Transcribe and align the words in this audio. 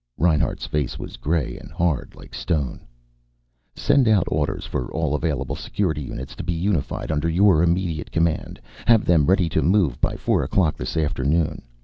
Reinhart's 0.17 0.65
face 0.65 0.97
was 0.97 1.15
gray 1.15 1.59
and 1.59 1.69
hard, 1.71 2.15
like 2.15 2.33
stone. 2.33 2.87
"Send 3.75 4.07
out 4.07 4.25
orders 4.29 4.65
for 4.65 4.91
all 4.91 5.13
available 5.13 5.55
Security 5.55 6.01
units 6.01 6.35
to 6.37 6.43
be 6.43 6.53
unified 6.53 7.11
under 7.11 7.29
your 7.29 7.61
immediate 7.61 8.11
command. 8.11 8.59
Have 8.87 9.05
them 9.05 9.27
ready 9.27 9.47
to 9.49 9.61
move 9.61 10.01
by 10.01 10.15
four 10.15 10.41
o'clock 10.41 10.75
this 10.75 10.97
afternoon. 10.97 11.61